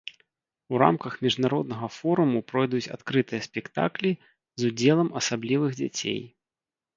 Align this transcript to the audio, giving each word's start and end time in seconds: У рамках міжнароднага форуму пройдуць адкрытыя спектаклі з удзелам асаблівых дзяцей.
У 0.75 0.77
рамках 0.83 1.13
міжнароднага 1.25 1.89
форуму 1.97 2.39
пройдуць 2.53 2.89
адкрытыя 2.95 3.41
спектаклі 3.49 4.11
з 4.63 4.71
удзелам 4.71 5.13
асаблівых 5.23 5.71
дзяцей. 5.83 6.19